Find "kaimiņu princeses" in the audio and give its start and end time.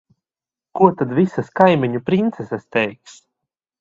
1.61-2.67